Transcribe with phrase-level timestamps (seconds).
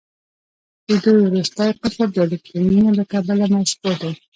[0.87, 4.13] د دوی وروستی قشر د الکترونونو له کبله مشبوع دی.